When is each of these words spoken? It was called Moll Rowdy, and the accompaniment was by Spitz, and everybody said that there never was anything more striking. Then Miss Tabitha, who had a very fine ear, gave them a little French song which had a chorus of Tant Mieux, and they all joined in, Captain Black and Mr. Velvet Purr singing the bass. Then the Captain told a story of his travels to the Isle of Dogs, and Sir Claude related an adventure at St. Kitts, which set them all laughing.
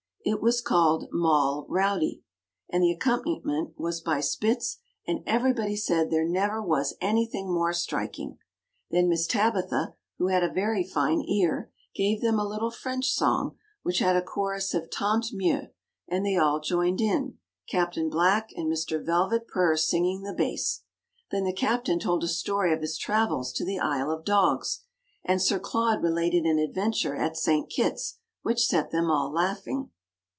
It 0.23 0.39
was 0.39 0.61
called 0.61 1.07
Moll 1.11 1.65
Rowdy, 1.67 2.21
and 2.69 2.83
the 2.83 2.91
accompaniment 2.91 3.73
was 3.75 4.01
by 4.01 4.19
Spitz, 4.19 4.77
and 5.07 5.23
everybody 5.25 5.75
said 5.75 6.05
that 6.07 6.11
there 6.11 6.27
never 6.29 6.61
was 6.61 6.95
anything 7.01 7.51
more 7.51 7.73
striking. 7.73 8.37
Then 8.91 9.09
Miss 9.09 9.25
Tabitha, 9.25 9.95
who 10.19 10.27
had 10.27 10.43
a 10.43 10.53
very 10.53 10.83
fine 10.83 11.21
ear, 11.27 11.71
gave 11.95 12.21
them 12.21 12.37
a 12.37 12.47
little 12.47 12.69
French 12.69 13.09
song 13.11 13.57
which 13.81 13.97
had 13.97 14.15
a 14.15 14.21
chorus 14.21 14.75
of 14.75 14.91
Tant 14.91 15.25
Mieux, 15.33 15.69
and 16.07 16.23
they 16.23 16.37
all 16.37 16.59
joined 16.59 17.01
in, 17.01 17.39
Captain 17.67 18.07
Black 18.07 18.51
and 18.55 18.71
Mr. 18.71 19.03
Velvet 19.03 19.47
Purr 19.47 19.75
singing 19.75 20.21
the 20.21 20.35
bass. 20.35 20.83
Then 21.31 21.45
the 21.45 21.51
Captain 21.51 21.97
told 21.97 22.23
a 22.23 22.27
story 22.27 22.71
of 22.71 22.81
his 22.81 22.95
travels 22.95 23.51
to 23.53 23.65
the 23.65 23.79
Isle 23.79 24.11
of 24.11 24.23
Dogs, 24.23 24.81
and 25.25 25.41
Sir 25.41 25.57
Claude 25.57 26.03
related 26.03 26.45
an 26.45 26.59
adventure 26.59 27.15
at 27.15 27.37
St. 27.37 27.67
Kitts, 27.71 28.19
which 28.43 28.67
set 28.67 28.91
them 28.91 29.09
all 29.09 29.31
laughing. 29.31 29.89